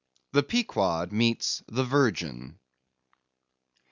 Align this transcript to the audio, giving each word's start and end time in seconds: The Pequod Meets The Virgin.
The 0.31 0.41
Pequod 0.41 1.11
Meets 1.11 1.61
The 1.67 1.83
Virgin. 1.83 2.57